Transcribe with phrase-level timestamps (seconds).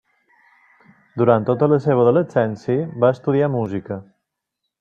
[1.21, 4.03] Durant tota la seva adolescència va estudiar música.